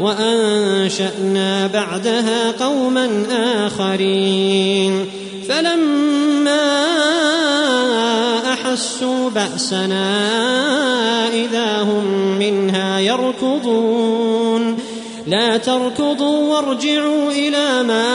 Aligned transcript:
وأنشأنا 0.00 1.66
بعدها 1.66 2.50
قوما 2.60 3.26
آخرين. 3.66 5.06
فلما 5.48 6.76
أحسوا 8.52 9.30
بأسنا 9.30 10.08
إذا 11.28 11.82
هم 11.82 12.04
منها 12.38 12.98
يركضون. 12.98 14.78
لا 15.26 15.56
تركضوا 15.56 16.54
وارجعوا 16.54 17.30
إلى 17.30 17.82
ما 17.82 18.06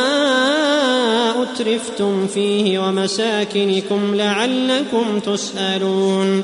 أترفتم 1.44 2.28
فيه 2.28 2.80
ومساكنكم 2.80 4.16
لعلكم 4.16 5.20
تسألون. 5.20 6.44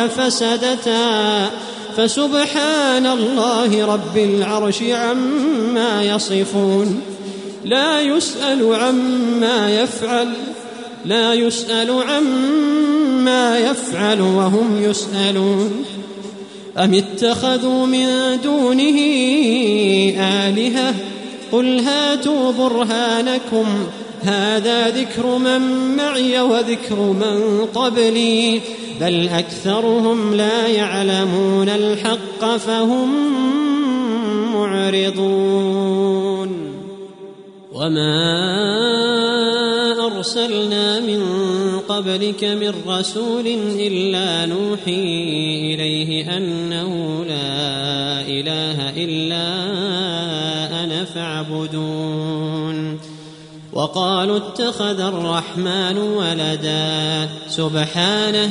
الله 0.00 0.06
لفسدتا 0.06 1.50
فسبحان 1.96 3.06
الله 3.06 3.86
رب 3.86 4.16
العرش 4.16 4.82
عما 4.82 6.02
يصفون. 6.02 7.00
لا 7.64 8.00
يسأل 8.00 8.74
عما 8.74 9.82
يفعل. 9.82 10.28
لا 11.06 11.34
يسأل 11.34 11.90
عما 11.90 13.58
يفعل 13.58 14.20
وهم 14.20 14.82
يسألون. 14.82 15.84
أم 16.78 16.94
اتخذوا 16.94 17.86
من 17.86 18.38
دونه 18.44 18.98
آلهة؟ 20.20 20.94
قل 21.52 21.78
هاتوا 21.78 22.52
برهانكم. 22.52 23.66
هذا 24.22 24.88
ذكر 24.88 25.38
من 25.38 25.96
معي 25.96 26.40
وذكر 26.40 26.96
من 26.96 27.66
قبلي. 27.74 28.60
بل 29.00 29.28
أكثرهم 29.28 30.34
لا 30.34 30.66
يعلمون 30.66 31.68
الحق 31.68 32.56
فهم 32.56 33.08
معرضون. 34.54 36.50
وما 37.72 38.46
أرسلنا 40.06 41.00
من 41.00 41.22
قبلك 41.88 42.44
من 42.44 42.74
رسول 42.88 43.46
إلا 43.78 44.46
نوحي 44.46 45.04
إليه 45.74 46.36
أنه 46.36 47.24
لا 47.24 48.20
إله 48.20 48.90
إلا 49.04 49.46
أنا 50.84 51.04
فاعبدون. 51.04 52.98
وقالوا 53.72 54.36
اتخذ 54.36 55.00
الرحمن 55.00 55.98
ولدا. 55.98 57.28
سبحانه 57.48 58.50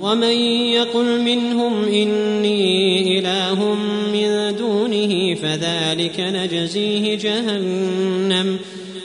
ومن 0.00 0.36
يقل 0.72 1.20
منهم 1.20 1.84
إني 1.84 3.18
إله 3.18 3.74
من 4.12 4.56
دونه 4.56 5.34
فذلك 5.34 6.20
نجزيه 6.20 7.14
جهنم 7.14 8.58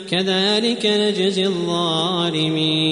كذلك 0.10 0.86
نجزي 0.86 1.46
الظالمين. 1.46 2.86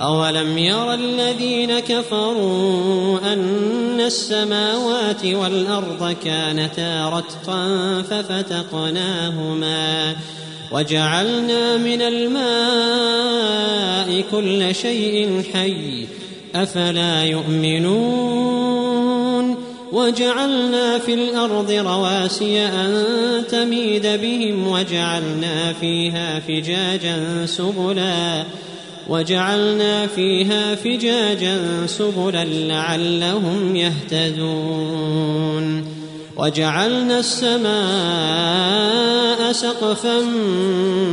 أولم 0.00 0.58
ير 0.58 0.94
الذين 0.94 1.78
كفروا 1.78 3.18
أن 3.32 4.00
السماوات 4.00 5.24
والأرض 5.26 6.16
كانتا 6.24 7.08
رتقا 7.08 8.02
ففتقناهما 8.02 9.66
وجعلنا 10.72 11.76
من 11.76 12.02
الماء 12.02 12.38
كل 14.30 14.74
شيء 14.74 15.42
حي 15.52 16.06
أفلا 16.54 17.24
يؤمنون 17.24 18.78
وجعلنا 19.92 20.98
في 20.98 21.14
الأرض 21.14 21.70
رواسي 21.70 22.66
أن 22.66 23.04
تميد 23.50 24.06
بهم 24.06 24.68
وجعلنا 24.68 25.72
فيها 25.80 26.40
فجاجا 26.40 27.46
سبلا 27.46 28.44
وجعلنا 29.08 30.06
فيها 30.06 30.74
فجاجا 30.74 31.86
سبلا 31.86 32.44
لعلهم 32.44 33.76
يهتدون 33.76 35.18
وجعلنا 36.36 37.18
السماء 37.18 37.68
سقفا 39.52 40.20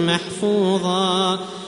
محفوظا 0.08 1.40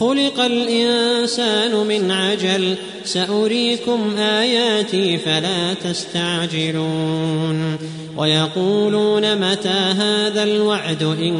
خلق 0.00 0.40
الإنسان 0.40 1.86
من 1.86 2.10
عجل 2.10 2.74
سأريكم 3.04 4.16
آياتي 4.16 5.18
فلا 5.18 5.74
تستعجلون. 5.74 7.76
ويقولون 8.16 9.50
متى 9.50 9.68
هذا 9.68 10.42
الوعد 10.42 11.02
إن 11.02 11.36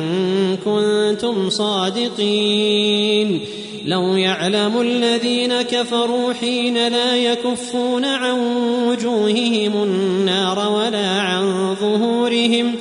كنتم 0.65 1.51
صادقين. 1.51 3.41
لو 3.87 4.17
يعلم 4.17 4.81
الذين 4.81 5.63
كفروا 5.63 6.33
حين 6.33 6.89
لا 6.89 7.17
يكفون 7.17 8.05
عن 8.05 8.39
وجوههم 8.89 9.83
النار 9.83 10.73
ولا 10.73 11.21
عن 11.21 11.77
ظهورهم 11.81 12.75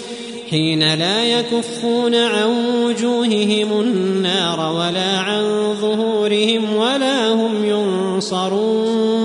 حين 0.53 0.93
لا 0.93 1.23
يكفون 1.23 2.15
عن 2.15 2.49
وجوههم 2.83 3.81
النار 3.81 4.59
ولا 4.73 5.17
عن 5.17 5.73
ظهورهم 5.81 6.75
ولا 6.75 7.33
هم 7.33 7.65
ينصرون 8.29 9.15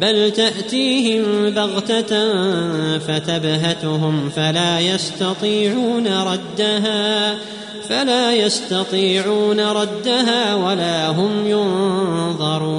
بل 0.00 0.30
تأتيهم 0.30 1.50
بغتة 1.50 2.28
فتبهتهم 2.98 4.30
فلا 4.36 4.80
يستطيعون 4.80 6.06
ردها 6.06 7.34
فلا 7.88 8.32
يستطيعون 8.32 9.60
ردها 9.60 10.54
ولا 10.54 11.08
هم 11.08 11.46
ينظرون 11.46 12.78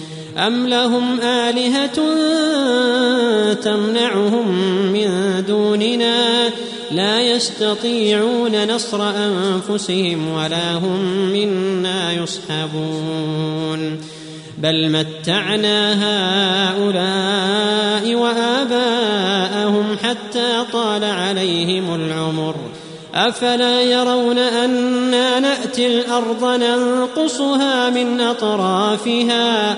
أم 0.47 0.67
لهم 0.67 1.19
آلهة 1.19 1.95
تمنعهم 3.53 4.51
من 4.93 5.43
دوننا 5.47 6.49
لا 6.91 7.21
يستطيعون 7.21 8.67
نصر 8.75 9.09
أنفسهم 9.09 10.33
ولا 10.33 10.73
هم 10.73 11.01
منا 11.33 12.13
يصحبون 12.13 14.01
بل 14.57 14.91
متعنا 14.91 15.93
هؤلاء 16.73 18.15
وآباءهم 18.15 19.85
حتى 20.03 20.65
طال 20.73 21.03
عليهم 21.03 21.95
العمر 21.95 22.55
أفلا 23.15 23.81
يرون 23.81 24.37
أنا 24.37 25.39
نأتي 25.39 25.87
الأرض 25.87 26.45
ننقصها 26.45 27.89
من 27.89 28.21
أطرافها 28.21 29.77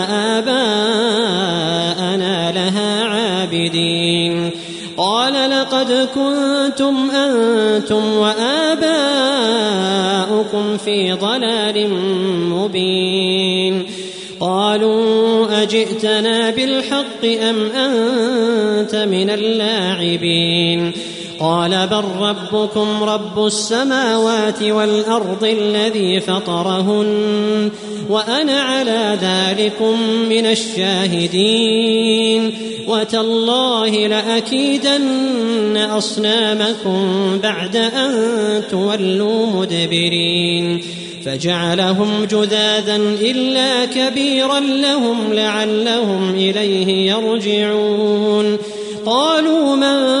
كنتم 6.05 7.11
أنتم 7.11 8.13
وآباؤكم 8.13 8.87
في 10.77 11.13
ضلال 11.13 11.89
مبين. 12.49 13.85
قالوا 14.39 15.63
أجئتنا 15.63 16.49
بالحق 16.49 17.25
أم 17.25 17.65
أنت 17.65 18.95
من 18.95 19.29
اللاعبين؟ 19.29 20.91
قال 21.41 21.87
بل 21.87 22.03
ربكم 22.19 23.03
رب 23.03 23.45
السماوات 23.45 24.63
والأرض 24.63 25.43
الذي 25.43 26.19
فطرهن 26.19 27.71
وأنا 28.09 28.61
على 28.61 29.17
ذلكم 29.21 30.01
من 30.29 30.45
الشاهدين 30.45 32.53
وتالله 32.87 34.07
لأكيدن 34.07 35.77
أصنامكم 35.77 37.03
بعد 37.43 37.75
أن 37.75 38.13
تولوا 38.71 39.45
مدبرين 39.45 40.81
فجعلهم 41.25 42.25
جذاذا 42.25 42.95
إلا 43.21 43.85
كبيرا 43.85 44.59
لهم 44.59 45.33
لعلهم 45.33 46.29
إليه 46.29 47.11
يرجعون 47.11 48.57
قالوا 49.05 49.75
من 49.75 50.20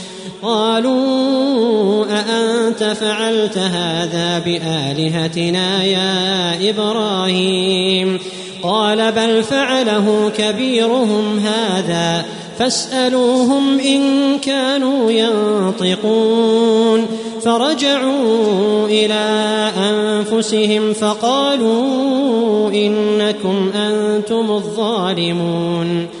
قالوا 0.43 2.05
أأنت 2.05 2.83
فعلت 2.83 3.57
هذا 3.57 4.39
بآلهتنا 4.39 5.83
يا 5.83 6.69
إبراهيم؟ 6.69 8.19
قال 8.63 9.11
بل 9.11 9.43
فعله 9.43 10.31
كبيرهم 10.37 11.39
هذا 11.39 12.25
فاسألوهم 12.59 13.79
إن 13.79 14.37
كانوا 14.39 15.11
ينطقون. 15.11 17.07
فرجعوا 17.43 18.87
إلى 18.87 19.69
أنفسهم 19.77 20.93
فقالوا 20.93 22.69
إنكم 22.69 23.71
أنتم 23.75 24.51
الظالمون. 24.51 26.20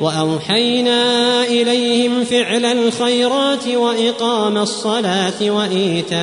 وأوحينا 0.00 1.42
إليهم 1.44 2.24
فعل 2.24 2.64
الخيرات 2.64 3.68
وإقام 3.68 4.58
الصلاة 4.58 5.50
وإيتاء 5.50 6.20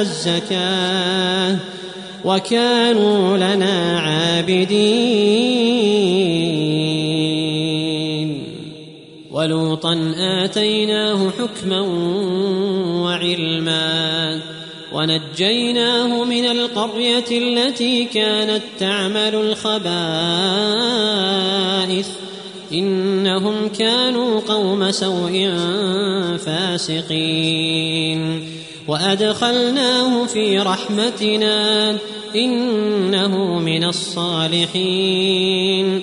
الزكاة 0.00 1.56
وكانوا 2.24 3.36
لنا 3.36 4.00
عابدين. 4.00 5.22
ولوطا 9.30 10.14
آتيناه 10.44 11.30
حكما 11.30 11.80
وعلما 13.02 14.40
ونجيناه 14.94 16.24
من 16.24 16.44
القرية 16.44 17.24
التي 17.30 18.04
كانت 18.04 18.62
تعمل 18.78 19.16
الخبائث. 19.16 22.06
إنهم 22.72 23.68
كانوا 23.68 24.40
قوم 24.40 24.90
سوء 24.90 25.50
فاسقين. 26.36 28.48
وأدخلناه 28.88 30.26
في 30.26 30.58
رحمتنا 30.58 31.98
إنه 32.36 33.58
من 33.58 33.84
الصالحين. 33.84 36.02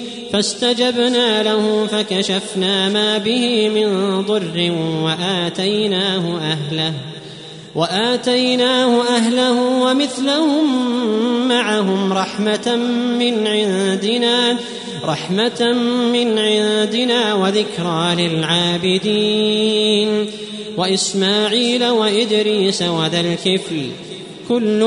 فاستجبنا 0.33 1.43
له 1.43 1.87
فكشفنا 1.87 2.89
ما 2.89 3.17
به 3.17 3.69
من 3.69 4.21
ضر 4.21 4.71
وآتيناه 5.03 6.37
أهله 6.37 6.93
وآتيناه 7.75 9.01
أهله 9.01 9.61
ومثلهم 9.61 10.67
معهم 11.47 12.13
رحمة 12.13 12.75
من 13.19 13.47
عندنا 13.47 14.57
رحمة 15.05 15.73
من 16.13 16.39
عندنا 16.39 17.33
وذكرى 17.33 18.15
للعابدين 18.27 19.51
وإسماعيل 20.77 21.85
وإدريس 21.85 22.81
وذا 22.81 23.19
الكفل 23.19 23.89
كل 24.51 24.83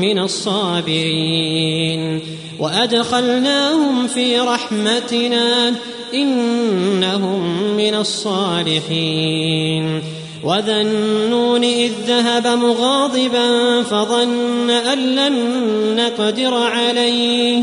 من 0.00 0.18
الصابرين 0.18 2.20
وأدخلناهم 2.60 4.06
في 4.06 4.40
رحمتنا 4.40 5.74
إنهم 6.14 7.42
من 7.76 7.94
الصالحين 7.94 10.02
وذا 10.44 10.80
النون 10.80 11.64
إذ 11.64 11.92
ذهب 12.06 12.46
مغاضبا 12.46 13.82
فظن 13.82 14.70
أن 14.70 14.98
لن 14.98 15.36
نقدر 15.96 16.54
عليه 16.54 17.62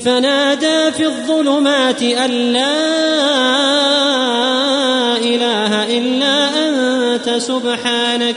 فنادى 0.00 0.92
في 0.92 1.06
الظلمات 1.06 2.02
أن 2.02 2.30
لا 2.30 2.76
إله 5.16 5.98
إلا 5.98 6.48
أنت 6.68 7.42
سبحانك 7.42 8.36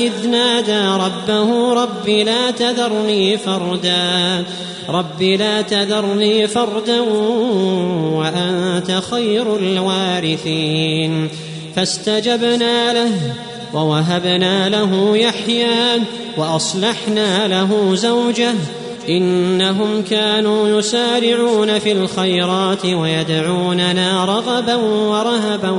إذ 0.00 0.28
نادى 0.28 1.04
ربه 1.04 1.72
رب 1.74 2.08
لا 2.08 2.50
تذرني 2.50 3.38
فردا 3.38 4.44
رب 4.88 5.22
لا 5.22 5.62
تذرني 5.62 6.46
فردا 6.46 7.00
وأنت 8.14 9.02
خير 9.10 9.56
الوارثين. 9.56 11.28
فاستجبنا 11.76 12.92
له 12.92 13.10
ووهبنا 13.74 14.68
له 14.68 15.16
يحيى 15.16 16.02
وأصلحنا 16.36 17.48
له 17.48 17.94
زوجه 17.94 18.54
إنهم 19.08 20.02
كانوا 20.10 20.78
يسارعون 20.78 21.78
في 21.78 21.92
الخيرات 21.92 22.86
ويدعوننا 22.86 24.24
رغبا 24.24 24.74
ورهبا 24.74 25.70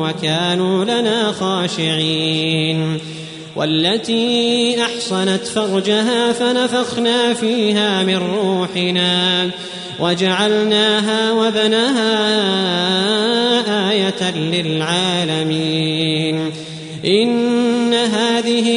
وكانوا 0.00 0.84
لنا 0.84 1.32
خاشعين. 1.32 3.00
والتي 3.56 4.82
أحصنت 4.82 5.46
فرجها 5.46 6.32
فنفخنا 6.32 7.34
فيها 7.34 8.02
من 8.02 8.16
روحنا 8.16 9.50
وجعلناها 10.00 11.32
وبنها 11.32 12.30
آية 13.90 14.30
للعالمين. 14.36 16.50
إن 17.04 17.94
هذه 17.94 18.68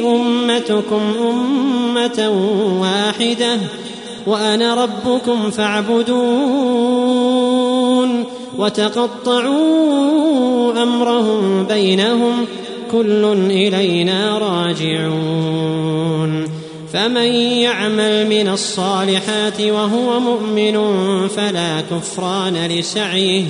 أمتكم 0.00 1.00
أمة 1.20 2.30
واحدة 2.80 3.58
وأنا 4.26 4.74
ربكم 4.74 5.50
فاعبدون 5.50 6.96
وتقطعوا 8.58 10.82
أمرهم 10.82 11.64
بينهم 11.64 12.46
كل 12.92 13.24
إلينا 13.50 14.38
راجعون. 14.38 15.76
فمن 16.92 17.26
يعمل 17.34 18.26
من 18.26 18.48
الصالحات 18.48 19.60
وهو 19.60 20.20
مؤمن 20.20 20.76
فلا 21.28 21.80
كفران 21.90 22.66
لسعيه 22.66 23.44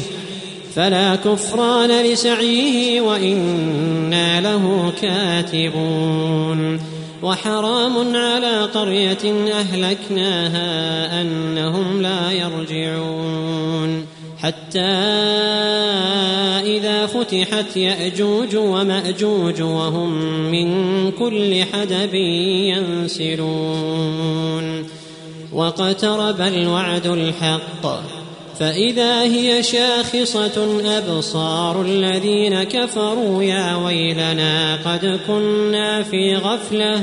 فلا 0.74 1.16
كفران 1.16 2.04
لسعيه 2.04 3.00
وإنا 3.00 4.40
له 4.40 4.92
كاتبون. 5.02 6.80
وحرام 7.22 8.16
على 8.16 8.62
قرية 8.74 9.52
أهلكناها 9.52 11.20
أنهم 11.20 12.02
لا 12.02 12.32
يرجعون. 12.32 14.06
حتى 14.42 14.80
اذا 16.66 17.06
فتحت 17.06 17.76
يأجوج 17.76 18.56
ومأجوج 18.56 19.62
وهم 19.62 20.12
من 20.50 21.10
كل 21.10 21.64
حدب 21.72 22.14
ينسلون. 23.14 24.86
واقترب 25.52 26.40
الوعد 26.40 27.06
الحق. 27.06 28.00
فإذا 28.58 29.22
هي 29.22 29.62
شاخصة 29.62 30.80
أبصار 30.98 31.82
الذين 31.82 32.62
كفروا 32.62 33.42
يا 33.42 33.76
ويلنا 33.76 34.76
قد 34.76 35.20
كنا 35.26 36.02
في 36.02 36.36
غفلة. 36.36 37.02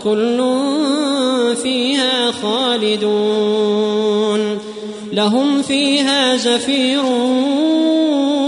وكل 0.00 0.40
فيها 1.62 2.32
خالدون. 2.42 4.00
لهم 5.12 5.62
فيها 5.62 6.36
زفير 6.36 7.04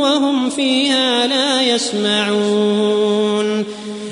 وهم 0.00 0.50
فيها 0.50 1.26
لا 1.26 1.62
يسمعون. 1.62 3.64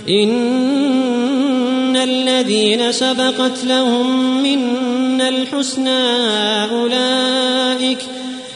إن 0.09 1.96
الذين 1.96 2.92
سبقت 2.92 3.64
لهم 3.64 4.42
منا 4.42 5.29
الحسنى 5.29 6.70
أولئك 6.70 7.98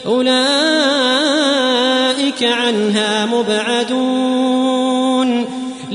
أولئك 0.05 0.43
عنها 2.43 3.25
مبعدون. 3.25 4.64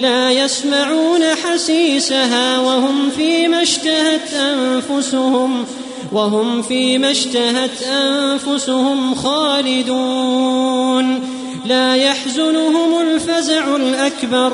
لا 0.00 0.30
يسمعون 0.30 1.24
حسيسها 1.24 2.58
وهم 2.58 3.10
فيما 3.10 3.62
اشتهت 3.62 4.34
أنفسهم 4.34 5.64
وهم 6.12 6.62
فيما 6.62 7.10
اشتهت 7.10 7.82
أنفسهم 7.82 9.14
خالدون. 9.14 11.20
لا 11.66 11.96
يحزنهم 11.96 13.00
الفزع 13.00 13.76
الأكبر 13.76 14.52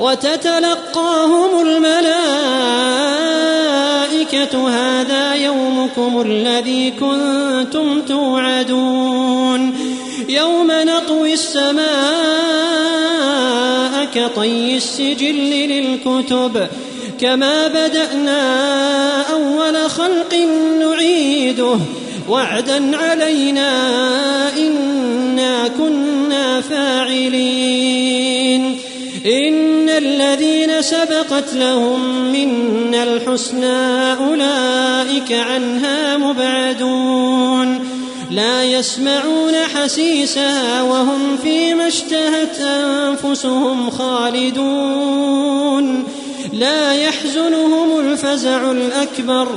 وتتلقاهم 0.00 1.66
الملائكة 1.66 1.94
هذا 4.68 5.34
يومكم 5.34 6.22
الذي 6.26 6.90
كنتم 6.90 8.02
توعدون. 8.02 9.74
يوم 10.28 10.68
نطوي 10.70 11.32
السماء 11.32 12.93
كطي 14.14 14.76
السجل 14.76 15.34
للكتب 15.50 16.68
كما 17.20 17.68
بدأنا 17.68 18.42
أول 19.32 19.90
خلق 19.90 20.34
نعيده 20.80 21.78
وعدا 22.28 22.96
علينا 22.96 23.70
إنا 24.56 25.68
كنا 25.68 26.60
فاعلين. 26.60 28.04
إن 29.26 29.88
الذين 29.88 30.82
سبقت 30.82 31.54
لهم 31.54 32.32
منا 32.32 33.02
الحسنى 33.02 34.12
أولئك 34.12 35.32
عنها 35.32 36.16
مبعدون. 36.16 37.53
لا 38.34 38.64
يسمعون 38.64 39.54
حسيسها 39.74 40.82
وهم 40.82 41.36
فيما 41.42 41.88
اشتهت 41.88 42.60
أنفسهم 42.60 43.90
خالدون. 43.90 45.34
لا 46.52 46.94
يحزنهم 46.94 48.00
الفزع 48.00 48.70
الأكبر 48.70 49.48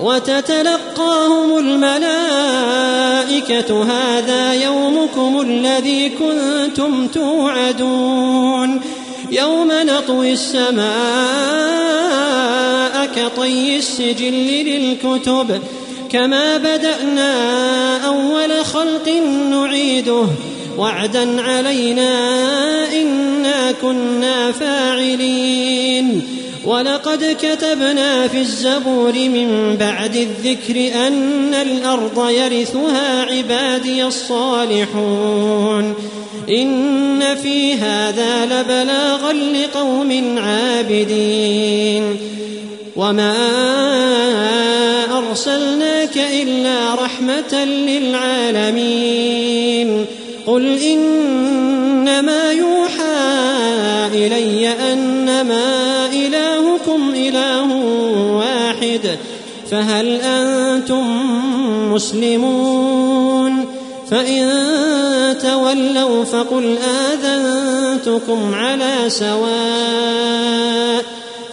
وتتلقاهم 0.00 1.58
الملائكة. 1.58 2.12
هذا 3.82 4.54
يومكم 4.54 5.40
الذي 5.40 6.08
كنتم 6.08 7.08
توعدون. 7.08 8.80
يوم 9.30 9.72
نطوي 9.72 10.32
السماء 10.32 10.84
كطي 13.16 13.76
السجل 13.76 14.32
للكتب. 14.66 15.62
كما 16.14 16.56
بدأنا 16.56 17.32
أول 18.06 18.64
خلق 18.64 19.08
نعيده. 19.50 20.26
وعدا 20.78 21.42
علينا 21.42 22.08
إنا 23.02 23.72
كنا 23.82 24.52
فاعلين. 24.52 26.22
ولقد 26.64 27.36
كتبنا 27.42 28.28
في 28.28 28.38
الزبور 28.38 29.12
من 29.12 29.76
بعد 29.80 30.16
الذكر 30.16 31.06
أن 31.06 31.54
الأرض 31.54 32.30
يرثها 32.30 33.22
عبادي 33.22 34.04
الصالحون. 34.04 35.94
إن 36.48 37.34
في 37.42 37.74
هذا 37.74 38.44
لبلاغا 38.44 39.32
لقوم 39.32 40.38
عابدين. 40.38 42.16
وما 42.96 43.34
أرسلناك 45.34 46.16
إلا 46.16 46.94
رحمة 46.94 47.64
للعالمين. 47.64 49.06
قل 50.46 50.78
إنما 50.78 52.52
يوحى 52.52 53.16
إلي 54.14 54.68
أنما 54.92 56.06
إلهكم 56.12 57.12
إله 57.14 57.74
واحد 58.36 59.18
فهل 59.70 60.20
أنتم 60.20 61.04
مسلمون؟ 61.92 63.66
فإن 64.10 64.44
تولوا 65.42 66.24
فقل 66.24 66.76
آذنتكم 67.12 68.54
على 68.54 68.94
سواء 69.08 70.53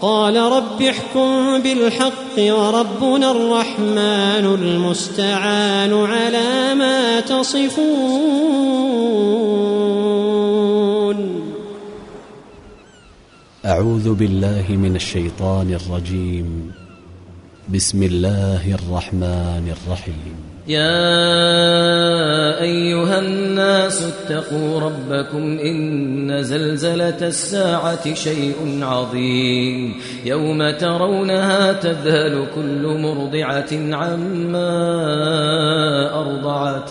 قال 0.00 0.36
رب 0.36 0.82
احكم 0.82 1.58
بالحق 1.62 2.36
وربنا 2.38 3.30
الرحمن 3.30 4.44
المستعان 4.62 5.92
على 6.04 6.74
ما 6.74 7.20
تصفون. 7.20 8.76
أعوذ 13.66 14.14
بالله 14.14 14.64
من 14.68 14.96
الشيطان 14.96 15.74
الرجيم. 15.74 16.72
بسم 17.74 18.02
الله 18.02 18.74
الرحمن 18.74 19.74
الرحيم. 19.76 20.45
يا 20.68 22.60
أيها 22.60 23.18
الناس 23.18 24.02
اتقوا 24.02 24.80
ربكم 24.80 25.58
إن 25.58 26.42
زلزلة 26.42 27.28
الساعة 27.28 28.14
شيء 28.14 28.78
عظيم 28.82 29.94
يوم 30.24 30.70
ترونها 30.70 31.72
تذهل 31.72 32.46
كل 32.54 32.82
مرضعة 32.86 33.68
عما 33.72 34.70
أرضعت 36.20 36.90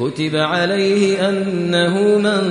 كتب 0.00 0.36
عليه 0.36 1.28
أنه 1.28 2.18
من 2.18 2.42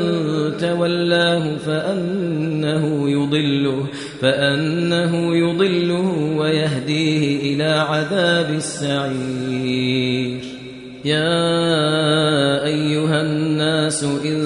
تولاه 0.57 1.57
فأنه 1.57 3.09
يضله 3.09 3.85
فأنه 4.21 5.35
يضله 5.35 6.37
ويهديه 6.37 7.53
إلى 7.53 7.63
عذاب 7.63 8.49
السعير. 8.49 10.43
يا 11.05 12.63
أيها 12.65 13.21
الناس 13.21 14.03
إن 14.03 14.39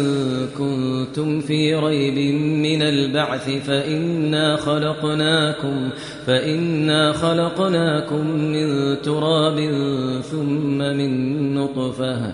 كنتم 0.57 1.39
في 1.39 1.75
ريب 1.75 2.35
من 2.41 2.81
البعث 2.81 3.49
فإنا 3.67 4.55
خلقناكم 4.55 5.89
فإنا 6.25 7.11
خلقناكم 7.11 8.27
من 8.27 9.01
تراب 9.01 9.59
ثم 10.21 10.77
من 10.77 11.53
نطفة 11.53 12.33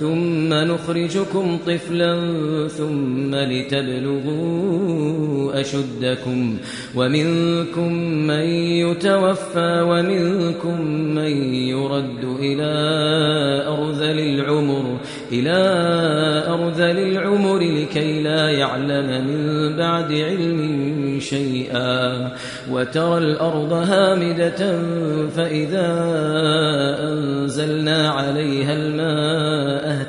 ثم 0.00 0.54
نخرجكم 0.54 1.58
طفلا 1.66 2.18
ثم 2.68 3.34
لتبلغوا 3.34 4.46
أشدكم 5.60 6.56
ومنكم 6.96 7.92
من 8.26 8.44
يتوفى 8.84 9.80
ومنكم 9.88 10.80
من 10.90 11.54
يرد 11.54 12.24
إلى 12.38 12.72
أرذل 13.68 14.18
العمر 14.18 14.98
إلى 15.32 15.56
أرذل 16.48 16.98
العمر 16.98 17.58
لكي 17.58 18.22
لا 18.22 18.50
يعلم 18.50 19.26
من 19.26 19.76
بعد 19.76 20.12
علم 20.12 21.20
شيئا. 21.20 22.32
وترى 22.70 23.18
الأرض 23.18 23.72
هامدة 23.72 24.78
فإذا 25.36 25.86
أنزلنا 27.00 28.10
عليها 28.10 28.72
الماء 28.72 28.95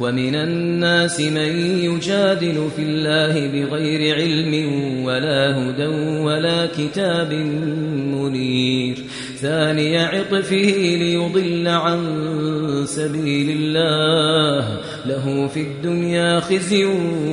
ومن 0.00 0.34
الناس 0.34 1.20
من 1.20 1.52
يجادل 1.84 2.68
في 2.76 2.82
الله 2.82 3.32
بغير 3.32 4.14
علم 4.14 4.54
ولا 5.04 5.58
هدى 5.58 5.86
ولا 6.20 6.66
كتاب 6.66 7.32
منير. 8.14 8.96
ثاني 9.40 9.98
عطفه 9.98 10.96
ليضل 10.98 11.68
عن 11.68 12.00
سبيل 12.86 13.50
الله. 13.50 14.78
له 15.06 15.46
في 15.46 15.60
الدنيا 15.60 16.40
خزي 16.40 16.84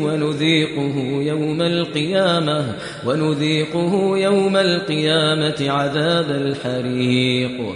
ونذيقه 0.01 1.21
يوم 1.21 1.61
القيامة 1.61 2.75
ونذيقه 3.05 4.17
يوم 4.17 4.57
القيامة 4.57 5.69
عذاب 5.71 6.29
الحريق. 6.29 7.75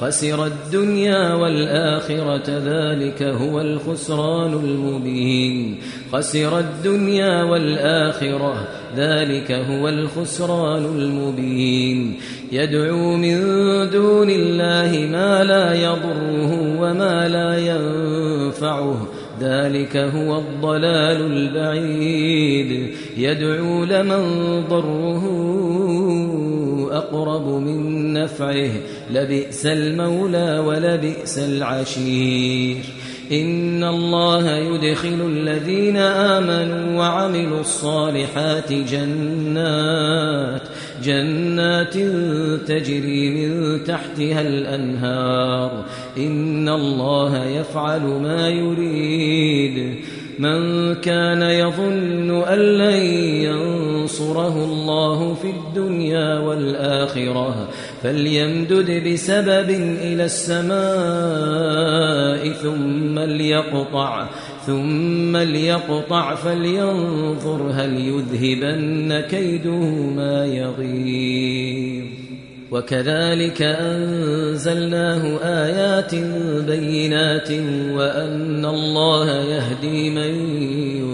خسر 0.00 0.46
الدنيا 0.46 1.34
والآخرة 1.34 2.48
ذلك 2.48 3.22
هو 3.22 3.60
الخسران 3.60 4.52
المبين. 4.52 5.78
خسر 6.12 6.58
الدنيا 6.58 7.42
والآخرة 7.42 8.68
ذلك 8.96 9.52
هو 9.52 9.88
الخسران 9.88 10.84
المبين. 10.84 12.16
يدعو 12.52 13.16
من 13.16 13.40
دون 13.90 14.30
الله 14.30 15.08
ما 15.12 15.44
لا 15.44 15.74
يضره 15.74 16.80
وما 16.80 17.28
لا 17.28 17.58
ينفعه. 17.58 19.06
ذلك 19.40 19.96
هو 19.96 20.38
الضلال 20.38 21.32
البعيد. 21.32 22.90
يدعو 23.16 23.84
لمن 23.84 24.24
ضره 24.68 25.24
أقرب 26.94 27.48
من 27.48 28.12
نفعه 28.12 28.70
لبئس 29.10 29.66
المولى 29.66 30.58
ولبئس 30.58 31.38
العشير. 31.38 32.76
إن 33.32 33.84
الله 33.84 34.56
يدخل 34.56 35.26
الذين 35.26 35.96
آمنوا 35.96 36.98
وعملوا 36.98 37.60
الصالحات 37.60 38.72
جنات 38.72 40.62
جنات 41.04 41.94
تجري 42.68 43.30
من 43.30 43.84
تحتها 43.84 44.40
الأنهار. 44.40 45.84
إن 46.16 46.68
الله 46.68 47.44
يفعل 47.44 48.02
ما 48.02 48.48
يريد. 48.48 49.94
من 50.38 50.94
كان 50.94 51.42
يظن 51.42 52.42
أن 52.42 52.58
لن 52.58 52.94
ينصره 54.04 54.64
الله 54.64 55.34
في 55.34 55.50
الدنيا 55.50 56.38
والآخرة 56.38 57.68
فليمدد 58.02 59.08
بسبب 59.08 59.70
إلى 60.02 60.24
السماء 60.24 60.74
ثم 62.52 63.18
ليقطع 63.18 64.26
ثم 64.66 65.36
ليقطع 65.36 66.34
فلينظر 66.34 67.70
هل 67.74 67.98
يذهبن 67.98 69.20
كيده 69.20 69.84
ما 70.16 70.46
يغيظ. 70.46 72.04
وكذلك 72.70 73.62
أنزلناه 73.62 75.38
آيات 75.42 76.14
بينات 76.66 77.50
وأن 77.94 78.64
الله 78.64 79.30
يهدي 79.30 80.10
من 80.10 80.60
يريد 80.96 81.13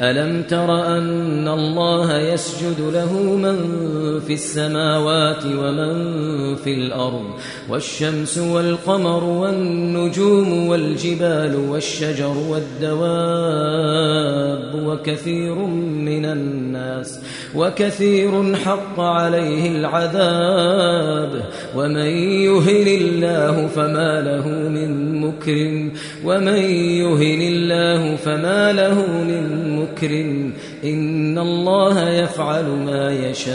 ألم 0.00 0.42
تر 0.42 0.86
أن 0.86 1.48
الله 1.48 2.18
يسجد 2.18 2.80
له 2.80 3.12
من 3.22 3.56
في 4.20 4.34
السماوات 4.34 5.46
ومن 5.46 6.54
في 6.54 6.74
الأرض 6.74 7.24
والشمس 7.68 8.38
والقمر 8.38 9.24
والنجوم 9.24 10.68
والجبال 10.68 11.56
والشجر 11.56 12.36
والدواب 12.50 13.04
وكثير 14.74 15.54
من 15.54 16.24
الناس 16.24 17.20
وكثير 17.54 18.54
حق 18.56 19.00
عليه 19.00 19.68
العذاب 19.68 21.42
ومن 21.76 22.06
يهن 22.46 22.86
الله 22.86 23.66
فما 23.66 24.20
له 24.20 24.48
من 24.48 25.20
مكرم 25.20 25.92
ومن 26.24 26.58
يهن 27.00 27.42
الله 27.42 28.16
فما 28.16 28.72
له 28.72 29.22
من 29.22 29.70
مكرم 29.70 29.83
إن 30.84 31.38
الله 31.38 32.10
يفعل 32.10 32.64
ما 32.64 33.12
يشاء. 33.12 33.54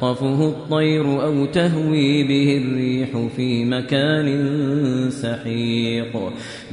فتخطفه 0.00 0.48
الطير 0.48 1.24
أو 1.24 1.46
تهوي 1.46 2.24
به 2.24 2.62
الريح 2.64 3.28
في 3.36 3.64
مكان 3.64 4.28
سحيق. 5.10 6.16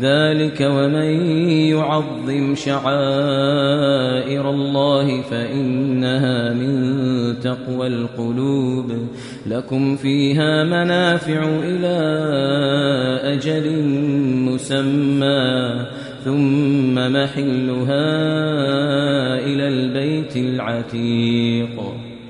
ذلك 0.01 0.61
ومن 0.61 1.27
يعظم 1.69 2.55
شعائر 2.55 4.49
الله 4.49 5.21
فإنها 5.21 6.53
من 6.53 7.39
تقوى 7.39 7.87
القلوب. 7.87 8.91
لكم 9.47 9.95
فيها 9.95 10.63
منافع 10.63 11.43
إلى 11.63 11.97
أجل 13.33 13.83
مسمى. 14.39 15.85
ثم 16.25 16.95
محلها 16.95 18.05
إلى 19.39 19.67
البيت 19.67 20.37
العتيق. 20.37 22.04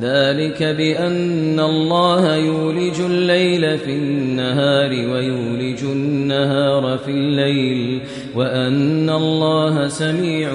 ذلك 0.00 0.62
بأن 0.62 1.60
الله 1.60 2.36
يولج 2.36 3.00
الليل 3.00 3.78
في 3.78 3.90
النهار 3.90 4.90
ويولج 4.90 5.82
النهار 5.82 6.98
في 6.98 7.10
الليل 7.10 8.00
وأن 8.36 9.10
الله 9.10 9.88
سميع 9.88 10.50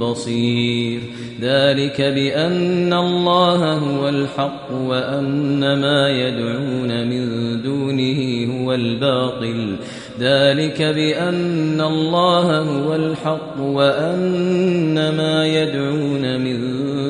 بصير. 0.00 1.00
ذلك 1.40 2.00
بأن 2.00 2.92
الله 2.92 3.72
هو 3.72 4.08
الحق 4.08 4.72
وأن 4.72 5.60
ما 5.80 6.10
يدعون 6.10 7.08
من 7.08 7.62
دونه 7.62 8.48
هو 8.54 8.74
الباطل. 8.74 9.76
ذلك 10.20 10.82
بأن 10.82 11.80
الله 11.80 12.58
هو 12.58 12.94
الحق 12.94 13.60
وأن 13.60 14.94
ما 14.94 15.46
يدعون 15.46 16.40
من 16.40 16.58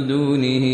دونه 0.09 0.74